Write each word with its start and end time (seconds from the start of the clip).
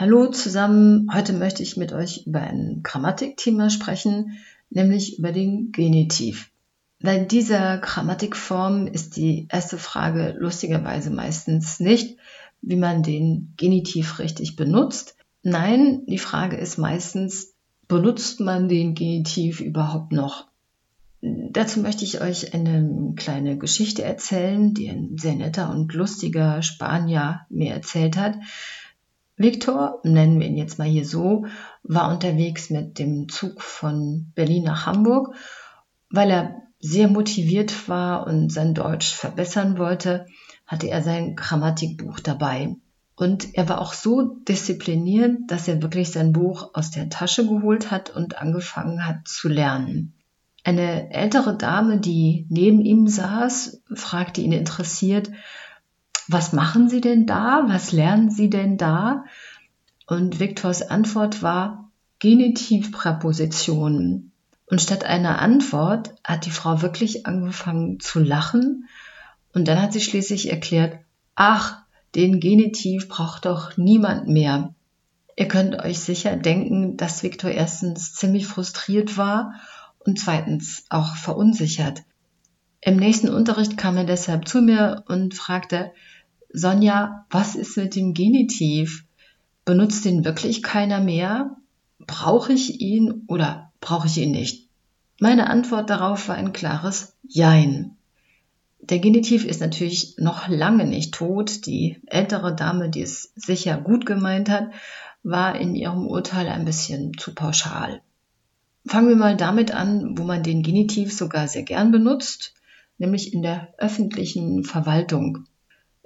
Hallo 0.00 0.28
zusammen, 0.28 1.10
heute 1.12 1.32
möchte 1.32 1.64
ich 1.64 1.76
mit 1.76 1.92
euch 1.92 2.24
über 2.24 2.40
ein 2.40 2.84
Grammatikthema 2.84 3.68
sprechen, 3.68 4.38
nämlich 4.70 5.18
über 5.18 5.32
den 5.32 5.72
Genitiv. 5.72 6.52
Bei 7.00 7.18
dieser 7.18 7.78
Grammatikform 7.78 8.86
ist 8.86 9.16
die 9.16 9.48
erste 9.50 9.76
Frage 9.76 10.36
lustigerweise 10.38 11.10
meistens 11.10 11.80
nicht, 11.80 12.16
wie 12.62 12.76
man 12.76 13.02
den 13.02 13.54
Genitiv 13.56 14.20
richtig 14.20 14.54
benutzt. 14.54 15.16
Nein, 15.42 16.06
die 16.06 16.18
Frage 16.18 16.56
ist 16.58 16.78
meistens, 16.78 17.54
benutzt 17.88 18.38
man 18.38 18.68
den 18.68 18.94
Genitiv 18.94 19.60
überhaupt 19.60 20.12
noch? 20.12 20.46
Dazu 21.22 21.80
möchte 21.80 22.04
ich 22.04 22.20
euch 22.20 22.54
eine 22.54 23.14
kleine 23.16 23.58
Geschichte 23.58 24.04
erzählen, 24.04 24.74
die 24.74 24.90
ein 24.90 25.18
sehr 25.18 25.34
netter 25.34 25.70
und 25.70 25.92
lustiger 25.92 26.62
Spanier 26.62 27.40
mir 27.48 27.72
erzählt 27.74 28.16
hat. 28.16 28.36
Viktor, 29.38 30.00
nennen 30.02 30.40
wir 30.40 30.46
ihn 30.46 30.56
jetzt 30.56 30.78
mal 30.78 30.88
hier 30.88 31.06
so, 31.06 31.46
war 31.82 32.10
unterwegs 32.12 32.70
mit 32.70 32.98
dem 32.98 33.28
Zug 33.28 33.62
von 33.62 34.32
Berlin 34.34 34.64
nach 34.64 34.86
Hamburg, 34.86 35.34
weil 36.10 36.30
er 36.30 36.62
sehr 36.80 37.08
motiviert 37.08 37.88
war 37.88 38.26
und 38.26 38.52
sein 38.52 38.74
Deutsch 38.74 39.14
verbessern 39.14 39.78
wollte, 39.78 40.26
hatte 40.66 40.88
er 40.88 41.02
sein 41.02 41.36
Grammatikbuch 41.36 42.20
dabei. 42.20 42.76
Und 43.16 43.54
er 43.54 43.68
war 43.68 43.80
auch 43.80 43.94
so 43.94 44.36
diszipliniert, 44.48 45.38
dass 45.48 45.66
er 45.66 45.82
wirklich 45.82 46.10
sein 46.10 46.32
Buch 46.32 46.70
aus 46.74 46.90
der 46.90 47.08
Tasche 47.08 47.46
geholt 47.46 47.90
hat 47.90 48.10
und 48.10 48.38
angefangen 48.38 49.06
hat 49.06 49.26
zu 49.26 49.48
lernen. 49.48 50.14
Eine 50.62 51.10
ältere 51.12 51.56
Dame, 51.56 51.98
die 51.98 52.46
neben 52.48 52.80
ihm 52.80 53.08
saß, 53.08 53.82
fragte 53.94 54.40
ihn 54.40 54.52
interessiert, 54.52 55.30
was 56.28 56.52
machen 56.52 56.88
Sie 56.88 57.00
denn 57.00 57.26
da? 57.26 57.64
Was 57.66 57.92
lernen 57.92 58.30
Sie 58.30 58.50
denn 58.50 58.76
da? 58.76 59.24
Und 60.06 60.40
Viktors 60.40 60.82
Antwort 60.82 61.42
war 61.42 61.90
Genitivpräpositionen. 62.18 64.32
Und 64.66 64.82
statt 64.82 65.04
einer 65.04 65.40
Antwort 65.40 66.14
hat 66.22 66.44
die 66.44 66.50
Frau 66.50 66.82
wirklich 66.82 67.24
angefangen 67.26 68.00
zu 68.00 68.20
lachen. 68.20 68.88
Und 69.54 69.68
dann 69.68 69.80
hat 69.80 69.94
sie 69.94 70.00
schließlich 70.00 70.50
erklärt, 70.50 70.98
ach, 71.34 71.78
den 72.14 72.40
Genitiv 72.40 73.08
braucht 73.08 73.46
doch 73.46 73.78
niemand 73.78 74.28
mehr. 74.28 74.74
Ihr 75.36 75.48
könnt 75.48 75.82
euch 75.82 76.00
sicher 76.00 76.36
denken, 76.36 76.96
dass 76.96 77.22
Viktor 77.22 77.50
erstens 77.50 78.14
ziemlich 78.14 78.46
frustriert 78.46 79.16
war 79.16 79.54
und 79.98 80.18
zweitens 80.18 80.84
auch 80.90 81.16
verunsichert. 81.16 82.02
Im 82.80 82.96
nächsten 82.96 83.28
Unterricht 83.28 83.76
kam 83.76 83.96
er 83.96 84.04
deshalb 84.04 84.48
zu 84.48 84.60
mir 84.60 85.04
und 85.08 85.34
fragte, 85.34 85.92
Sonja, 86.50 87.26
was 87.30 87.54
ist 87.54 87.76
mit 87.76 87.94
dem 87.94 88.14
Genitiv? 88.14 89.04
Benutzt 89.64 90.04
den 90.04 90.24
wirklich 90.24 90.62
keiner 90.62 91.00
mehr? 91.00 91.56
Brauche 91.98 92.52
ich 92.52 92.80
ihn 92.80 93.24
oder 93.26 93.72
brauche 93.80 94.06
ich 94.06 94.16
ihn 94.16 94.30
nicht? 94.30 94.68
Meine 95.20 95.50
Antwort 95.50 95.90
darauf 95.90 96.28
war 96.28 96.36
ein 96.36 96.52
klares 96.52 97.16
Jein. 97.26 97.96
Der 98.80 99.00
Genitiv 99.00 99.44
ist 99.44 99.60
natürlich 99.60 100.14
noch 100.18 100.48
lange 100.48 100.86
nicht 100.86 101.12
tot. 101.12 101.66
Die 101.66 102.00
ältere 102.06 102.54
Dame, 102.54 102.88
die 102.88 103.02
es 103.02 103.32
sicher 103.34 103.76
gut 103.76 104.06
gemeint 104.06 104.48
hat, 104.48 104.70
war 105.22 105.58
in 105.60 105.74
ihrem 105.74 106.06
Urteil 106.06 106.48
ein 106.48 106.64
bisschen 106.64 107.12
zu 107.18 107.34
pauschal. 107.34 108.00
Fangen 108.86 109.08
wir 109.08 109.16
mal 109.16 109.36
damit 109.36 109.74
an, 109.74 110.16
wo 110.16 110.22
man 110.22 110.42
den 110.42 110.62
Genitiv 110.62 111.12
sogar 111.12 111.48
sehr 111.48 111.64
gern 111.64 111.90
benutzt, 111.90 112.54
nämlich 112.96 113.34
in 113.34 113.42
der 113.42 113.74
öffentlichen 113.76 114.64
Verwaltung. 114.64 115.44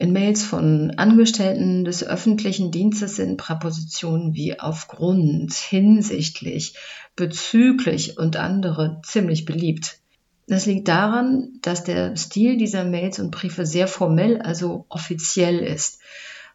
In 0.02 0.12
Mails 0.12 0.42
von 0.42 0.90
Angestellten 0.96 1.84
des 1.84 2.02
öffentlichen 2.02 2.72
Dienstes 2.72 3.14
sind 3.14 3.36
Präpositionen 3.36 4.34
wie 4.34 4.58
aufgrund, 4.58 5.54
hinsichtlich, 5.54 6.74
bezüglich 7.14 8.18
und 8.18 8.34
andere 8.34 9.00
ziemlich 9.04 9.44
beliebt. 9.44 10.00
Das 10.48 10.66
liegt 10.66 10.88
daran, 10.88 11.52
dass 11.62 11.84
der 11.84 12.16
Stil 12.16 12.56
dieser 12.56 12.82
Mails 12.82 13.20
und 13.20 13.30
Briefe 13.30 13.64
sehr 13.64 13.86
formell, 13.86 14.42
also 14.42 14.86
offiziell 14.88 15.60
ist. 15.60 16.00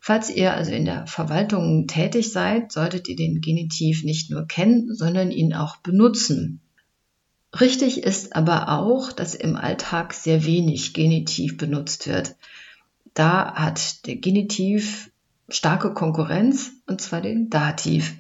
Falls 0.02 0.30
ihr 0.30 0.54
also 0.54 0.74
in 0.74 0.84
der 0.84 1.08
Verwaltung 1.08 1.88
tätig 1.88 2.34
seid, 2.34 2.74
solltet 2.74 3.08
ihr 3.08 3.16
den 3.16 3.40
Genitiv 3.40 4.04
nicht 4.04 4.30
nur 4.30 4.46
kennen, 4.46 4.94
sondern 4.94 5.32
ihn 5.32 5.54
auch 5.54 5.78
benutzen. 5.78 6.60
Richtig 7.58 8.04
ist 8.04 8.36
aber 8.36 8.78
auch, 8.78 9.14
dass 9.14 9.36
im 9.36 9.56
Alltag 9.56 10.14
sehr 10.14 10.44
wenig 10.44 10.94
Genitiv 10.94 11.56
benutzt 11.56 12.08
wird. 12.08 12.36
Da 13.18 13.56
hat 13.56 14.06
der 14.06 14.18
Genitiv 14.18 15.10
starke 15.50 15.92
Konkurrenz, 15.96 16.74
und 16.86 17.02
zwar 17.02 17.20
den 17.20 17.50
Dativ. 17.50 18.14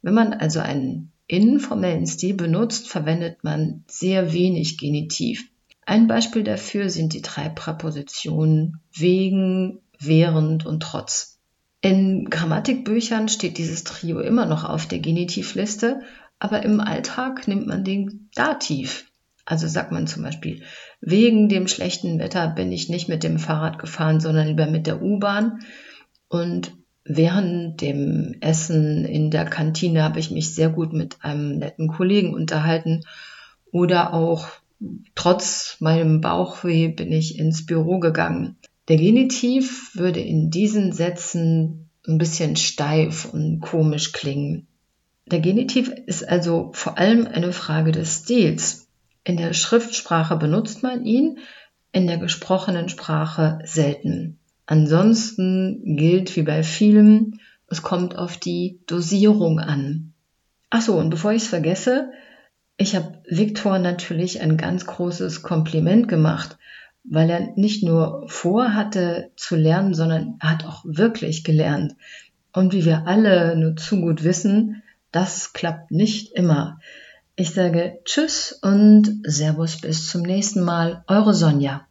Wenn 0.00 0.14
man 0.14 0.32
also 0.32 0.60
einen 0.60 1.12
informellen 1.26 2.06
Stil 2.06 2.32
benutzt, 2.32 2.88
verwendet 2.88 3.44
man 3.44 3.84
sehr 3.88 4.32
wenig 4.32 4.78
Genitiv. 4.78 5.50
Ein 5.84 6.06
Beispiel 6.06 6.44
dafür 6.44 6.88
sind 6.88 7.12
die 7.12 7.20
drei 7.20 7.50
Präpositionen 7.50 8.80
wegen, 8.94 9.80
während 9.98 10.64
und 10.64 10.82
trotz. 10.82 11.38
In 11.82 12.30
Grammatikbüchern 12.30 13.28
steht 13.28 13.58
dieses 13.58 13.84
Trio 13.84 14.20
immer 14.20 14.46
noch 14.46 14.64
auf 14.64 14.86
der 14.86 15.00
Genitivliste, 15.00 16.00
aber 16.38 16.62
im 16.62 16.80
Alltag 16.80 17.48
nimmt 17.48 17.66
man 17.66 17.84
den 17.84 18.30
Dativ. 18.34 19.04
Also 19.48 19.66
sagt 19.66 19.92
man 19.92 20.06
zum 20.06 20.24
Beispiel, 20.24 20.60
wegen 21.00 21.48
dem 21.48 21.68
schlechten 21.68 22.18
Wetter 22.18 22.48
bin 22.48 22.70
ich 22.70 22.90
nicht 22.90 23.08
mit 23.08 23.22
dem 23.22 23.38
Fahrrad 23.38 23.78
gefahren, 23.78 24.20
sondern 24.20 24.46
lieber 24.46 24.66
mit 24.66 24.86
der 24.86 25.00
U-Bahn. 25.00 25.60
Und 26.28 26.72
während 27.02 27.80
dem 27.80 28.36
Essen 28.42 29.06
in 29.06 29.30
der 29.30 29.46
Kantine 29.46 30.02
habe 30.02 30.20
ich 30.20 30.30
mich 30.30 30.54
sehr 30.54 30.68
gut 30.68 30.92
mit 30.92 31.24
einem 31.24 31.56
netten 31.56 31.88
Kollegen 31.88 32.34
unterhalten. 32.34 33.04
Oder 33.72 34.12
auch 34.12 34.48
trotz 35.14 35.78
meinem 35.80 36.20
Bauchweh 36.20 36.88
bin 36.88 37.10
ich 37.10 37.38
ins 37.38 37.64
Büro 37.64 38.00
gegangen. 38.00 38.58
Der 38.88 38.98
Genitiv 38.98 39.94
würde 39.94 40.20
in 40.20 40.50
diesen 40.50 40.92
Sätzen 40.92 41.88
ein 42.06 42.18
bisschen 42.18 42.56
steif 42.56 43.24
und 43.32 43.60
komisch 43.60 44.12
klingen. 44.12 44.66
Der 45.24 45.40
Genitiv 45.40 45.88
ist 46.04 46.28
also 46.28 46.68
vor 46.74 46.98
allem 46.98 47.26
eine 47.26 47.54
Frage 47.54 47.92
des 47.92 48.24
Stils. 48.24 48.87
In 49.28 49.36
der 49.36 49.52
Schriftsprache 49.52 50.36
benutzt 50.36 50.82
man 50.82 51.04
ihn, 51.04 51.40
in 51.92 52.06
der 52.06 52.16
gesprochenen 52.16 52.88
Sprache 52.88 53.58
selten. 53.62 54.38
Ansonsten 54.64 55.96
gilt 55.98 56.34
wie 56.34 56.44
bei 56.44 56.62
vielem, 56.62 57.38
es 57.66 57.82
kommt 57.82 58.16
auf 58.16 58.38
die 58.38 58.80
Dosierung 58.86 59.60
an. 59.60 60.14
Ach 60.70 60.80
so, 60.80 60.94
und 60.94 61.10
bevor 61.10 61.32
ich 61.32 61.42
es 61.42 61.48
vergesse, 61.48 62.10
ich 62.78 62.96
habe 62.96 63.20
Viktor 63.28 63.78
natürlich 63.78 64.40
ein 64.40 64.56
ganz 64.56 64.86
großes 64.86 65.42
Kompliment 65.42 66.08
gemacht, 66.08 66.56
weil 67.04 67.28
er 67.28 67.52
nicht 67.54 67.82
nur 67.84 68.24
vorhatte 68.28 69.30
zu 69.36 69.56
lernen, 69.56 69.92
sondern 69.92 70.38
er 70.40 70.52
hat 70.52 70.64
auch 70.64 70.86
wirklich 70.86 71.44
gelernt. 71.44 71.96
Und 72.54 72.72
wie 72.72 72.86
wir 72.86 73.06
alle 73.06 73.58
nur 73.58 73.76
zu 73.76 74.00
gut 74.00 74.24
wissen, 74.24 74.82
das 75.12 75.52
klappt 75.52 75.90
nicht 75.90 76.32
immer. 76.32 76.80
Ich 77.40 77.54
sage 77.54 78.00
Tschüss 78.04 78.50
und 78.62 79.20
Servus 79.22 79.80
bis 79.80 80.08
zum 80.08 80.22
nächsten 80.22 80.64
Mal. 80.64 81.04
Eure 81.06 81.34
Sonja. 81.34 81.87